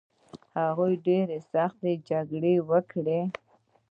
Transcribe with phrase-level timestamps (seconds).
[0.59, 3.21] هغه ډیرې سختې جګړې وکړې